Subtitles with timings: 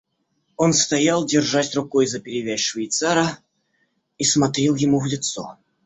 [0.57, 3.37] Он стоял, держась рукой за перевязь швейцара,
[4.17, 5.59] и смотрел ему в лицо.